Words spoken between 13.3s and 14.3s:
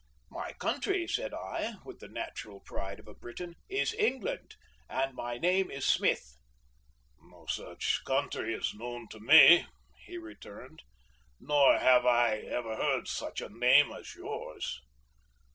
a name as